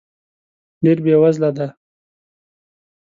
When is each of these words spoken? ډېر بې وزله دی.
ډېر 0.83 0.97
بې 1.03 1.15
وزله 1.21 1.49
دی. 1.57 1.67